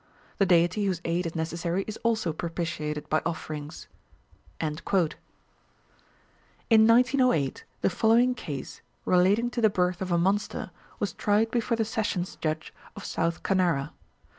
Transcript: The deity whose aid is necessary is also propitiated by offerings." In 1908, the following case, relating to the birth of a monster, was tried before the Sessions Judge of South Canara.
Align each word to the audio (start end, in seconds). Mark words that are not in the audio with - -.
The 0.39 0.47
deity 0.47 0.85
whose 0.85 0.99
aid 1.05 1.27
is 1.27 1.35
necessary 1.35 1.83
is 1.85 1.95
also 1.97 2.33
propitiated 2.33 3.07
by 3.07 3.21
offerings." 3.23 3.87
In 4.59 4.75
1908, 4.79 7.63
the 7.81 7.89
following 7.91 8.33
case, 8.33 8.81
relating 9.05 9.51
to 9.51 9.61
the 9.61 9.69
birth 9.69 10.01
of 10.01 10.11
a 10.11 10.17
monster, 10.17 10.71
was 10.97 11.13
tried 11.13 11.51
before 11.51 11.77
the 11.77 11.85
Sessions 11.85 12.35
Judge 12.37 12.73
of 12.95 13.05
South 13.05 13.43
Canara. 13.43 13.91